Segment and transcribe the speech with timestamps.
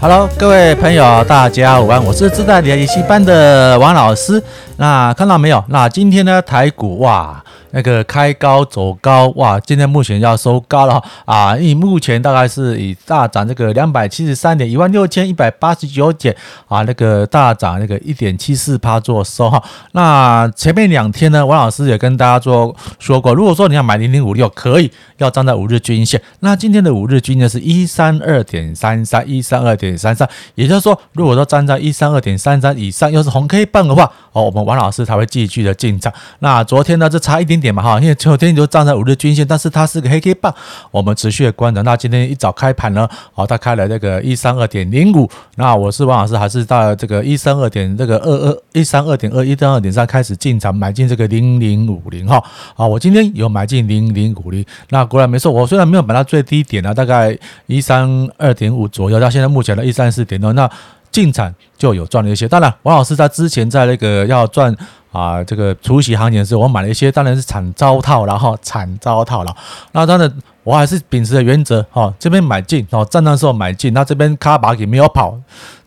[0.00, 4.42] Hello，各位朋友，大家午安，我是自带理财习班的王老师。
[4.76, 5.62] 那看到没有？
[5.68, 7.42] 那今天呢，台股哇。
[7.70, 11.56] 那个开高走高哇，今天目前要收高了啊！
[11.56, 16.34] 以目前大概是以大涨这个两百七十三点一万六千一百八十九点
[16.66, 19.62] 啊，那个大涨那个一点七四趴做收哈。
[19.92, 26.20] 那前面两天呢，王老师也跟大家做说过，如果说你要买零零五六，可以要站在五日均线。
[26.40, 36.12] 那今天的五日均线是一三二点三三一三二点三三，也就是说，如果说站在一三二点三三以上，又是红 K 棒的话，哦，我们王老师才会继续的进场。
[36.38, 40.54] 那昨天呢，就差一点点嘛哈，因为昨天就站在五日均线，但是它是个黑 K 棒，
[40.90, 41.82] 我们持续的观察。
[41.82, 52.42] 那今天一早开盘呢，哦，它开了这个一三二点零五，那我是王老师，还是到这个一三二点这个二二一三二点二一三二点三开始进场买进这个零零五零哈，
[52.76, 57.36] 啊，我今天有买进零零五零，那果然没错，我虽然没有买到最低点啊，大概
[57.66, 60.70] 一三二点五左右，到现在目前的一三四点多，那。
[61.10, 64.74] 进场就有赚了一些，当然王老师在之前在那个要赚
[65.10, 69.56] 啊这个除息行情的时候，我买了一些，当然是惨遭套，然后惨遭套了。
[69.92, 70.32] 那当然
[70.64, 75.38] 我还是秉持的原则，哈，这边买进，哦，震荡时候买进，那这边卡把给没有跑，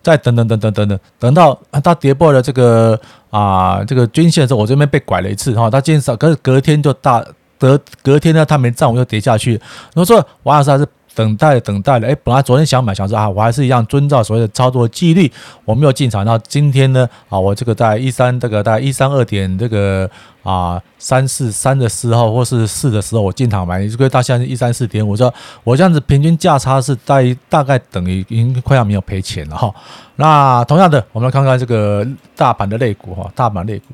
[0.02, 3.00] 再等等等等等等，等到它跌破了这个
[3.30, 7.24] 啊这个均线的时候，我这边被拐了一次，哈，它今天可是隔天就大
[7.60, 9.60] 隔隔天呢，它没涨，我又跌下去。
[9.94, 10.88] 我说王老师还是。
[11.14, 15.32] 等待等待了，哎，本来昨天想买，想说啊，我还是一样遵照所谓的操作纪律，
[15.66, 16.24] 我没有进场。
[16.26, 20.10] 那今天呢，啊，我这个在一三这个在一三二点这个
[20.44, 27.18] 啊三四三的时候，或是四的时候，我进场买，这个到现在一三四点五，我说我这样子平均价差是大
[27.50, 29.74] 大概等于已经快要没有赔钱了哈。
[30.16, 33.86] 那同样的，我们来看看这个大盘的类股哈，大盘类股。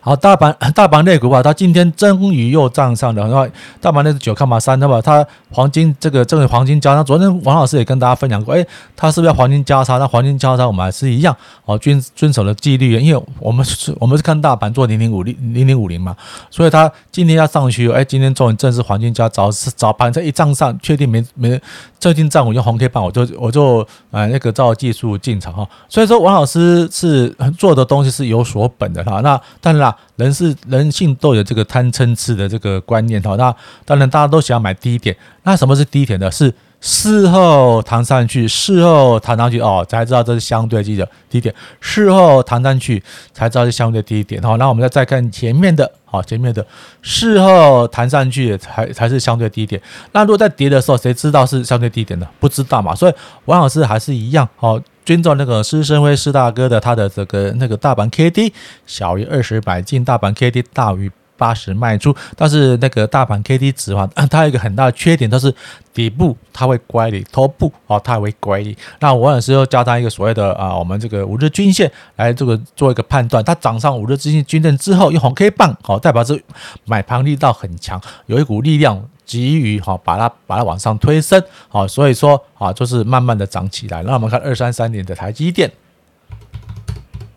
[0.00, 3.22] 好，大盘 大盘内股吧，它今天终于又涨上了。
[3.26, 3.46] 然后
[3.80, 5.00] 大盘那是九看嘛三，对吧？
[5.00, 9.98] 它黄金这个这个黄金交叉，昨天王老师也跟大家分享过，哎，它是不是要黄金交叉？
[9.98, 16.16] 那黄金交叉我们还是一样哦，遵遵守了纪律，因为我们是我们是看大盘做零零五零零零五零嘛，
[16.50, 21.60] 所以它今天要上去，哎，今天终于正式黄金交叉，早早盘这一涨上，确定没没
[21.98, 23.80] 最近涨，我用红 K 棒，我就我就
[24.10, 25.66] 啊那个照技术进场哈。
[25.88, 29.20] 所以说王老师是做的东西是有所本的哈。
[29.20, 29.96] 那当然啦。
[30.14, 33.54] 人是人性都有这个贪嗔痴的这个观念哈，那
[33.84, 36.30] 当然大家都想要买低点，那什么是低点呢？
[36.30, 43.02] 是事后弹上去，事后弹上去哦，才知道这是相对低的低点，事后弹上去
[43.34, 44.40] 才知道是相对低点。
[44.40, 46.64] 好，那我们再再看前面的，好，前面的
[47.02, 49.82] 事后弹上去才才是相对低点。
[50.12, 52.26] 那如果在跌的时候，谁知道是相对低点呢？
[52.38, 52.94] 不知道嘛。
[52.94, 54.80] 所以王老师还是一样，好。
[55.06, 58.52] 遵照那个施生辉施大哥的他的这个那个大盘 K D
[58.86, 62.14] 小于二十买进，大盘 K D 大于八十卖出。
[62.34, 65.54] 但是那个大盘 K D 值的话，它有一个很大的缺点，就是
[65.94, 68.76] 底部它会乖离，头部哦它会乖离。
[68.98, 76.42] 那我有时候教他一个所谓的啊，我们这个五日均线来这个做一个判断，它涨上五日均线均线之后，用红 K 棒哦，代表是
[76.84, 79.08] 买盘力道很强，有一股力量。
[79.26, 84.02] 急于哈把它把它往上推升，好，所以说啊就是慢慢的涨起来。
[84.04, 85.70] 那我们看二三三年的台积电，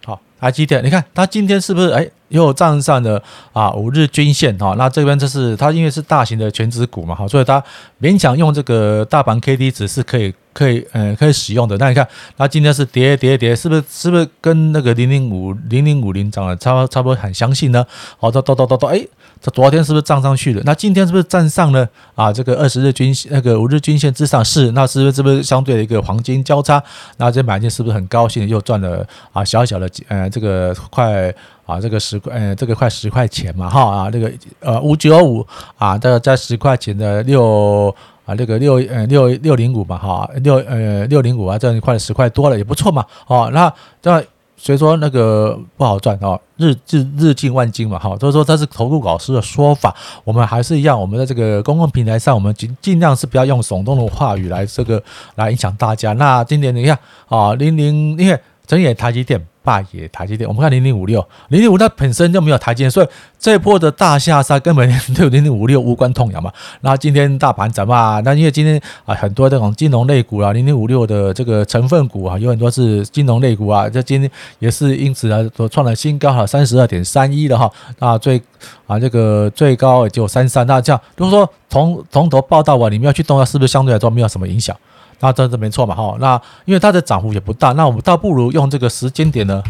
[0.06, 3.22] 好，台积电，你看它今天是不是哎又站上了
[3.54, 4.76] 啊五日均线哈？
[4.78, 7.64] 那这边就是它因为是大型的全值股嘛，哈，所以它
[8.02, 11.76] 勉强用这个大盘 K D 值是可以可以嗯可以使用的。
[11.78, 12.08] 那你看
[12.38, 17.86] 它今天是跌跌跌，是不是是不是跟那个零零五零零五零涨了差差不多很相信呢？
[18.18, 19.06] 好，它到到到到哎。
[19.42, 20.62] 这昨天是不是涨上去了？
[20.66, 22.34] 那今天是不是站上了啊？
[22.34, 26.84] 这个二十日均线那个五日均线之上是，那是不是是不是相对的一个黄金交叉？
[27.16, 29.42] 那这买进是不是很高兴又赚了啊？
[29.42, 31.34] 小小的呃这个快
[31.66, 35.46] 啊这个十块呃这个快十块钱嘛哈啊这个呃五九五
[35.78, 37.94] 啊这个在十块钱的六
[38.26, 44.26] 啊这个六呃六六零五嘛哈六呃六零五啊这样快十块多了也不错嘛哦那这。
[44.62, 55.02] 所以说那个不好赚哦，日日日进万金嘛哈，所以说这是投顾老师的说法，我们还是一样，我们在这个公共平台上，我们尽尽量是不要用耸动的话语来这个
[55.36, 56.12] 来影响大家。
[56.12, 57.00] 那今年你看
[57.30, 58.38] 啊，零零因为
[58.68, 59.42] 整眼台积电。
[59.70, 63.08] 大也台积电，我们看零零五六，零零五它本身就没有台积电，所以
[63.38, 66.52] 这波的大下杀根本对零零五六无关痛痒嘛。
[66.82, 78.42] 那今天大盘涨嘛，那因为今天啊很多这种金融类股啊，零零五六的这个成分股啊，有很多是金融类股啊，这今天也是因此啊都创了新高哈，三十二点三一了哈，那最
[78.88, 84.76] 啊这个最高也就三三，那这样如果说从从头报到尾，你们要去动它，是不是相对来说没有什么影响？
[85.20, 89.62] 那这这没错嘛哈，那因为它的涨幅也不大，那我们倒不如用这个时间点呢，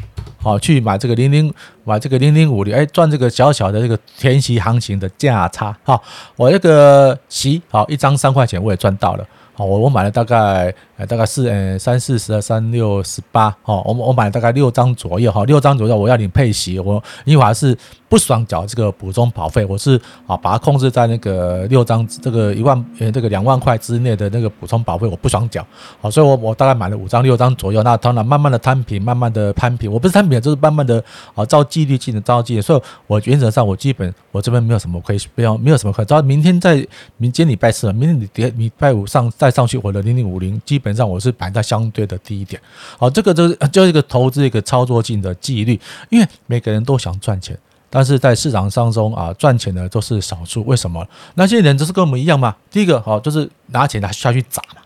[0.42, 1.54] 好去买这个零零
[1.84, 5.76] 买这个零零五零，哎，赚这个小小的这个填息行情的价差。
[5.84, 6.00] 哈，
[6.36, 9.26] 我这个息好一张三块钱，我也赚到了。
[9.54, 10.74] 好，我我买了大概。
[11.06, 17.78] 大概是呃三四十二三六十八哦，我我买了大概六张左右哈，六张左右我要领配息，我因为我还是
[18.10, 25.66] 不爽缴这个补充保费，我是啊把它控制在那个六张这个一万呃这个两万块之内的那个补充保费我不爽缴，
[26.02, 31.02] 好，所以我我大概买了五张六张左右，那当然慢慢的摊平，慢慢的摊平，我不是摊平，就是慢慢的
[31.34, 36.86] 啊照纪律进的照纪律，所以我原则上我基本我这边没有什么亏，不要没有什么亏，只要明天在
[37.16, 40.89] 明天礼拜四，明天你跌礼拜五上再上去我的零零五零基本。
[40.96, 42.62] 上我是摆在相对的低一点，
[42.98, 47.58] 好，这个就是就是一个投资一个操作性的纪律，因为每个人都想赚钱，
[47.90, 50.64] 但是在市场当中啊，赚钱的都是少数。
[50.66, 51.06] 为什么？
[51.36, 52.56] 那些人就是跟我们一样嘛。
[52.70, 54.82] 第一个好，就是拿钱拿下去砸嘛，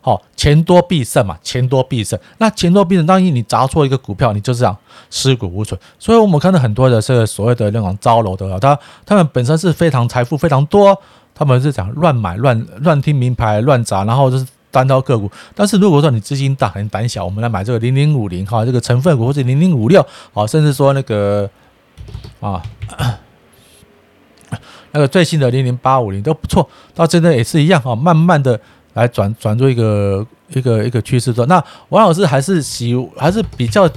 [0.00, 2.18] 好，钱多必胜嘛，钱多必胜。
[2.38, 4.76] 那钱多必胜，当一你砸错一个股票，你就这样
[5.10, 5.78] 尸骨无存。
[5.98, 10.96] 所以我们看到很多的这个所谓的那种招楼的，他他们本身是非常财富非常多，
[11.34, 14.46] 他们是讲乱买乱乱听名牌乱砸，然后就是。
[14.76, 21.48] 单刀个股，但是如果说你资金大很胆小，我们来买这个零零五零哈，这个成分股或者零零五六啊，甚至说那个
[22.40, 22.62] 啊，
[24.92, 28.60] 那个最新的零零八五零都不错，到现在也是一样哈，慢慢的
[28.92, 31.46] 来转转入一个一个一个趋势中。
[31.46, 33.88] 那王老师还是喜还是比较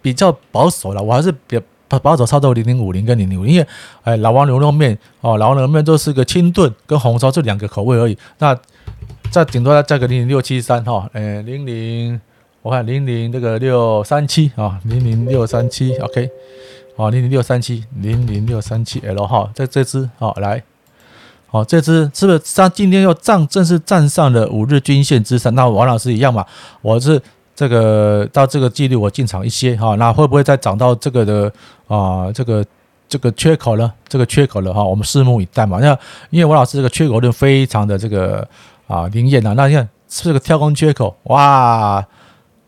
[0.00, 1.60] 比较保守了，我还是比
[1.90, 3.66] 较保守操作零零五零跟零零五零，因为
[4.04, 8.58] 哎老王牛肉面哦，老王牛肉面都是个清炖跟红烧这两个口味而已，那。
[9.34, 12.20] 再顶多再加个零零六七三哈，诶零零，
[12.62, 16.30] 我看零零这个六三七啊，零零六三七，OK，
[16.96, 20.62] 好零零六三七零零六三七 L 哈，在这只好来，
[21.48, 25.52] 好这只是不是它今天又站正式站上了五日均线之上？
[25.56, 26.46] 那王老师一样嘛，
[26.80, 27.20] 我是
[27.56, 31.52] 这个到这个纪律我进场一些哈，那会不会再涨到这个的
[31.88, 32.64] 啊这个
[33.08, 33.92] 这个缺口呢？
[34.06, 35.80] 这个缺口了哈，我们拭目以待嘛。
[35.80, 35.98] 那
[36.30, 38.46] 因为王老师这个缺口论非常的这个。
[38.86, 39.54] 啊，灵验呐！
[39.56, 42.04] 那你看是个跳空缺口，哇，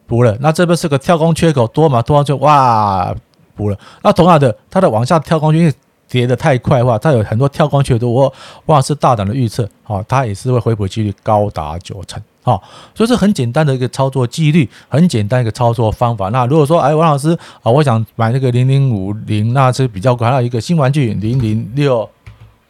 [0.06, 0.36] 补了。
[0.40, 2.00] 那这边是个跳空缺口多嘛？
[2.00, 3.14] 多就哇，
[3.54, 3.78] 补了。
[4.02, 5.72] 那同样的，它的往下跳空，因为
[6.08, 8.08] 跌得太快的话，它有很多跳空缺口。
[8.08, 8.32] 我
[8.66, 12.22] 王老师大胆的预测，好，它也是会回补几率高达九成。
[12.42, 12.62] 好，
[12.94, 16.28] 所以是很简单的一个操作纪律，很简单一个操作方法。
[16.28, 22.08] 那如果说，哎，王老师啊，我想买那个零零五零，那是比较还有一个新玩具零零六。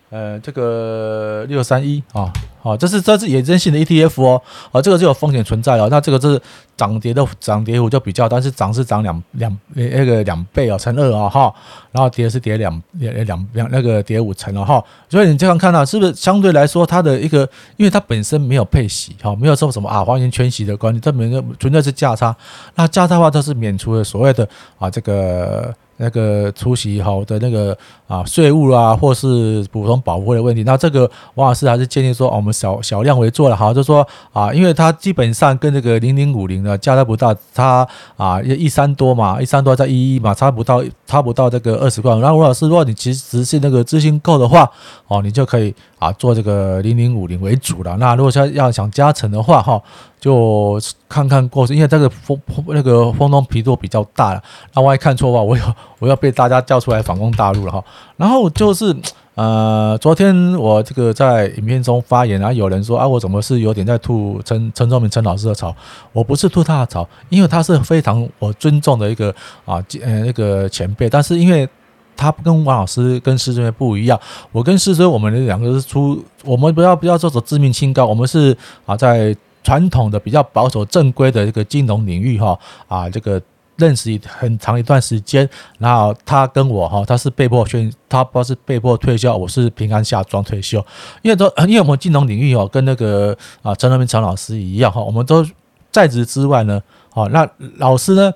[0.08, 2.32] 呃，这个六三一啊，
[2.66, 4.42] 哦，这是这是衍生性的 ETF 哦，
[4.72, 5.86] 啊，这个是有风险存在哦。
[5.88, 6.40] 那这个是
[6.76, 11.54] 涨跌的涨跌幅就比较，但是涨是涨两两那个两倍哦，乘二啊哈，
[11.92, 14.82] 然后跌是跌两两两两那个跌五成了哈。
[15.08, 22.34] 所以你这样看到是不是相对来说它的一个，因为它本身没有配息哈，没有受什么啊黄金全息的关系，它本身纯粹是价差。
[22.74, 24.48] 那价差的话，它是免除了所谓的
[24.78, 25.72] 啊这个。
[25.98, 27.76] 那个出席好的那个
[28.06, 42.10] 啊税务啊，或是普通保护的问题，那这个王老师还是建议说，我们小小量为做了好，就说啊，因为它基本上跟这个零零五零的价差不大，它啊一三多嘛，一三多在一一嘛，差不到差不到这个二十块。
[42.18, 44.70] 然后王老师，如果你其实是那个资金够的话，
[45.08, 45.74] 哦，你就可以
[46.06, 47.96] 啊做这个零零五零为主了。
[47.96, 49.82] 那如果说要想加成的话，哈。
[50.18, 52.36] 就看看过程，因为这个风
[52.68, 54.42] 那个风东皮度比较大了，
[54.74, 57.84] 那万一看错的话，我要 我要被大家叫出来反攻大陆了哈。
[58.16, 58.96] 然后就是
[59.36, 65.72] 呃，昨天我这个在影片中发言，然后有人说啊，我怎么是有点在吐陈陈宗明陈老师的槽？
[66.12, 69.30] 我不是吐他的槽，因为他是非常我尊重的一个
[69.64, 71.68] 啊呃那个前辈，但是因为
[72.16, 74.18] 他跟王老师跟师尊不一样，
[74.52, 79.36] 我跟师尊我们两个是出，我们不要不要做走自命清高，我们是啊在。
[79.66, 82.56] 传统的比较保守正规的这个金融领域哈
[82.86, 83.42] 啊，这个
[83.74, 90.78] 认识很长一段时间，然后他跟我哈，他是被迫宣，他不是被迫退休，我是平安下庄退休，
[91.20, 95.44] 因为都因为我们金融领域哦，跟那个啊陈德明陈老师一样哈，我们都
[95.90, 96.80] 在职之外呢，
[97.10, 97.44] 好那
[97.78, 98.32] 老师呢。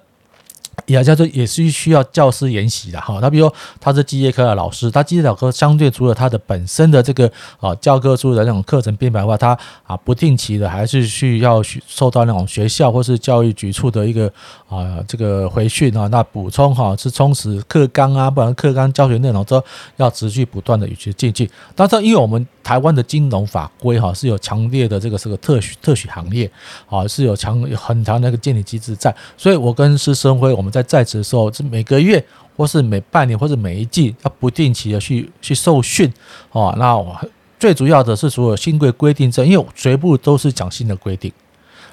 [0.90, 7.30] 也叫做也是需要教师研习的哈，他比如说他是机械科的老师，他机械科相对除了他的本身的这个
[7.60, 14.26] 啊教科书的那种课程编排的话，他啊不定期的还是需要受到那种学校或是教育局处的一个
[14.68, 19.62] 啊这个回训啊，那补充哈是充实课纲啊，不然课纲教学内容都
[19.96, 21.46] 要持续不断的与其进进。
[21.76, 26.50] 但是因为我们台湾的金融法规哈是有强烈的这个是个特许特许行业
[26.88, 30.70] 啊，是有强很强的一个建立机制在，所以我跟施生辉我们。
[30.70, 32.24] 在在职的时候，是每个月，
[32.56, 36.12] 或是每半年，或者每一季，要不定期的去去受训，
[36.52, 37.18] 哦，那我
[37.58, 41.30] 最主要的是所有新规规定这，因为全部都是讲新的规定，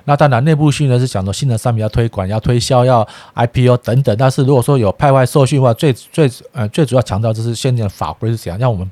[0.05, 4.15] 那当然内部训呢是讲的新的商品要推广、要推销、要 IPO 等等。
[4.17, 8.89] 但是如果说有派外受训的话，最最呃最主要强调就是现在的法规是怎样，让我们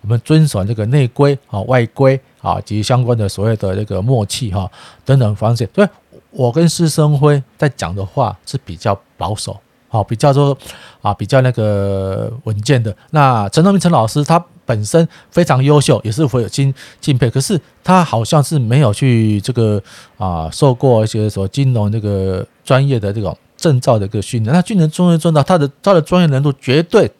[0.00, 4.68] 我们遵守这个内规啊、外规啊及相关的所谓的这个默契哈
[5.04, 5.68] 等等方式。
[5.72, 5.88] 所以
[6.36, 9.58] 我跟施生辉在讲的话是比较保守。
[9.88, 10.56] 好，比较说
[11.00, 12.94] 啊，比较那个稳健的。
[13.12, 17.30] 那陈德明陈老师他本身非常优秀，也是会有敬敬佩。
[17.30, 19.82] 可是他好像是没有去这个
[20.18, 24.52] 啊，受过一些什么金融这个专业的这种证照的一个训练。
[24.52, 27.10] 那军人专业证照，他的他的专业难度绝对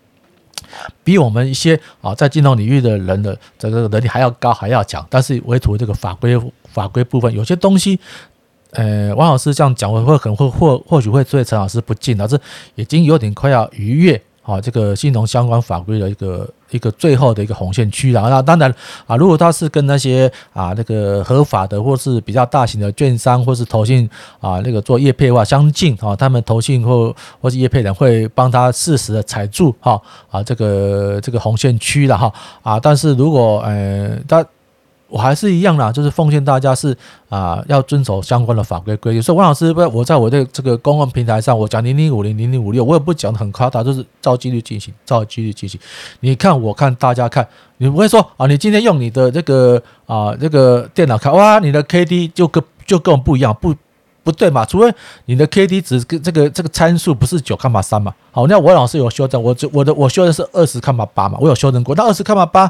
[1.04, 5.06] 比我们一些啊在金融领域的人的这个能力还要高，还要强。
[5.08, 7.98] 但是唯独这个法规法规部分，有些东西。
[8.76, 12.38] 呃，王老师这样讲，我会可能会或或许会对陈老师不敬，但是
[12.74, 18.28] 已经有点快要逾越啊这个金融相关法规的一个一个最后的一个红线区了。
[18.28, 18.70] 那当然
[19.06, 24.08] 啊，如果他是跟那些啊那个合法的或是比较大型的券商或是投信
[24.40, 29.98] 啊那个做业配的话相近啊，他们投信或或是业配人会帮他适时的踩住哈
[30.30, 32.30] 啊这个这个红线区了哈
[32.62, 34.44] 啊，但是如果呃他。
[35.08, 36.96] 我还是一样啦，就是奉劝大家是
[37.28, 39.22] 啊，要遵守相关的法规规定。
[39.22, 45.80] 所以王老师，不，我在我的这个公共平台上，我讲零零五零零零五六，我也不讲的很夸大，就是照纪律进行，照纪律进行。
[46.20, 47.46] 你看，我看，大家看，
[47.78, 53.72] 你不会说啊，你今天用你的这个啊这个电脑看，哇，你的 K D 就跟就跟我不一样，不
[54.24, 54.64] 不对嘛？
[54.64, 54.92] 除非
[55.26, 58.12] 你的 K D 值跟这个这个参数不是九康马三嘛？
[58.32, 62.68] 好，那我老师有修正，我这我的我修的是二十康马八嘛，我有修正过，那二十康马八。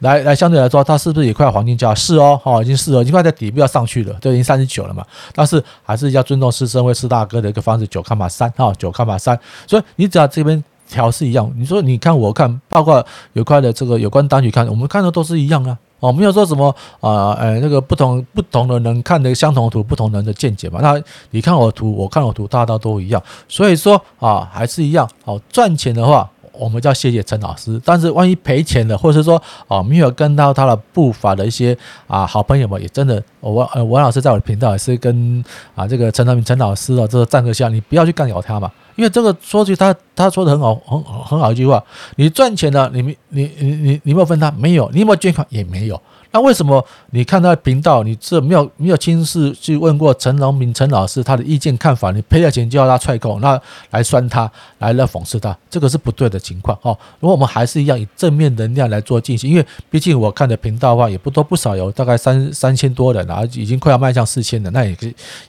[0.00, 1.94] 来来，相对来说，它是不是也快黄金价？
[1.94, 5.02] 是哦，好，已经是了，已经快在底部要上去了，都已经三十九了嘛。
[5.34, 9.38] 但是还是要尊重施升辉施大哥的一个方式，九看码三哈，九看码三。
[9.66, 15.78] 所以你只要这边调是一样，你说你看我看，包括有关的这个有关单曲看，我们看的都是一样啊。
[16.00, 16.68] 哦，没有说什么
[17.00, 20.78] 啊，呃，那个不同不同的人看的相同的图，不同人的见解嘛。
[20.82, 23.22] 那你看我图，我看我图，大家都一样。
[23.48, 25.08] 所以说啊，还是一样。
[25.24, 26.30] 好，赚钱的话。
[26.58, 35.44] 我们就要谢谢陈老师，但是万一赔钱了，或者是说哦没有跟到他的步伐的一些啊好朋友们，也真的，我呃王老师在我的频道也是跟
[35.74, 41.82] 啊这个陈德明陈老师的这个赞个相，你不要去干扰他嘛，因为这个说句他他说的很好很很好一句话，
[42.16, 46.00] 你赚钱了，你没你你你你没有分他没有，你有没有捐款也没有。
[46.32, 52.10] 那为什么你看他的频道，你这没有没有亲自去问过陈龙明陈老师他的意见看法？
[52.10, 53.58] 你赔了钱就要他踹够，那
[53.90, 56.98] 来酸他，来来讽刺他，这个是不对的情况哦。
[57.20, 64.70] 如果我们还是一样以正面能量来做进行，因为毕竟我看的频道的话也不多不少，有大概三三千多人啊，已经快要迈向四千了。
[64.72, 64.96] 那也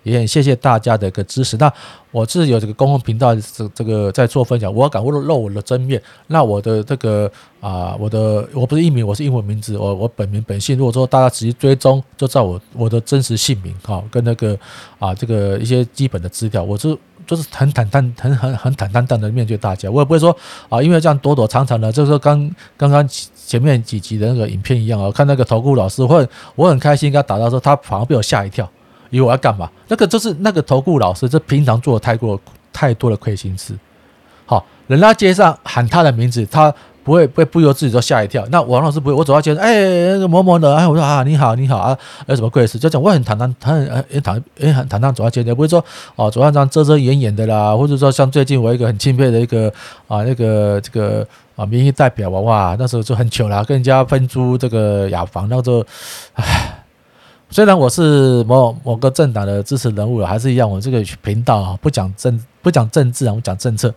[0.03, 1.57] 也很谢谢大家的一个支持。
[1.57, 1.71] 那
[2.11, 6.01] 我是有这个公共频道，这这个在做分享，我要敢露露我的真面。
[6.27, 10.77] 那我的这个啊，我的我不是艺名，我是英文名字，我我本名本姓。
[10.77, 14.57] 如果说大家直接追踪，就知道我我的真实姓名哈，跟那个
[14.99, 20.35] 啊这个一些基本的资料，我是就是很坦荡很很很坦荡荡的面对大家，我也不会说
[20.69, 28.69] 啊，因为这样躲躲藏藏的，就是说刚刚刚前面几集的那个影片一样啊，看那个投顾老师，或者我很开心跟他打到说，他反而被我吓一跳。
[29.09, 29.71] 以为我要干嘛？
[29.87, 32.37] 那个就是那个投顾老师，这平常做的太过
[32.77, 33.73] 太多的亏心事。
[34.45, 36.71] 好，人家街上喊他的名字，他
[37.03, 38.45] 不会不会不由自主就吓一跳。
[38.51, 39.73] 那王老师不会，我走到街上，哎，
[40.11, 42.77] 那个某某的，哎，我说啊，你好，你好啊，有什么贵事？
[42.77, 45.83] 就讲我很坦荡，很很坦，很很坦荡走到街上，不会说
[46.15, 49.73] 哦，走上这样遮遮掩掩的啦，或者说像最近我一个很钦佩的一个
[50.07, 55.83] 啊，那个这个啊，民意代表哇哇，那时候就很糗啦，跟人家分租这个雅房，那时候，
[56.35, 56.76] 唉。
[57.49, 63.93] 虽然我是某某个政党的支持人物，还是一样，我这个频道啊，不讲政不讲政治啊，我讲政策。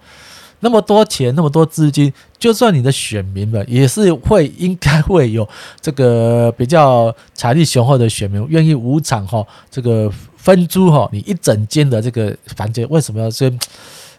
[0.61, 5.47] 那么多钱，那么多资金，就算你的选民们也是会应该会有
[5.81, 13.59] 这个比较财力雄厚的选民，愿意无偿哈这个分租哈你一整间的这个房间，为什么要先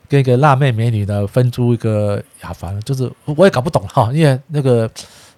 [0.09, 2.77] 跟一个辣妹美女呢分租一个雅房？
[2.81, 4.89] 就是我也搞不懂哈，因为那个。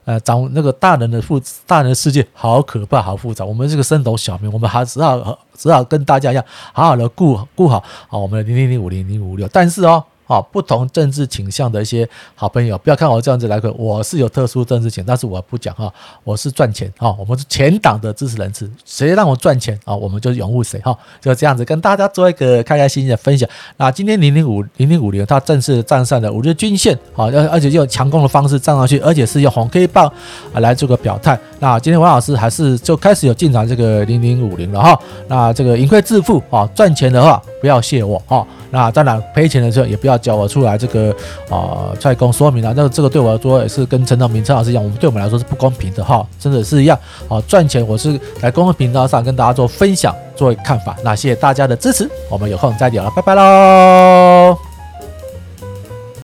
[0.05, 3.43] 呃，长那个大人的复大人的世界好可怕，好复杂。
[3.43, 9.47] 我们这个升斗小民，我们还只好只好跟大家一样，好好的顾顾好好我们的零零零五零零五六。
[9.51, 10.03] 但是哦。
[10.33, 23.47] 啊，不同政治倾向的一些好朋友，不要看我这样子来个，我是有特殊政治倾，但是我不讲哈，我是赚钱哈，我们是全党的支持人士，谁让我赚钱啊，我们就拥护谁哈，就这样子跟大家做一个开开心心的分享。
[23.77, 30.11] 那今天零零五零零五零，它正式站上了五日均线，好，而而且用强攻的方式站上去，而且是用红 K 棒
[30.53, 31.39] 来做个表态。
[31.59, 38.45] 那今天王老师还是就开始有进场这个零零五零了哈，那这个盈亏自负啊，赚钱的话不要谢我哈。
[38.73, 41.11] 那当然赔钱的时候也不要叫我出来这个
[41.47, 46.97] 啊、呃、出来供说明了，那这个对我来说也是跟陈道明陈老师一样，我们对我们来说是不公平的哈，真的是一样
[47.29, 54.62] 啊，赚钱我是来公共频道上跟大家做分享，做看法，那谢谢大家的支持，我们有空再聊了，拜拜喽。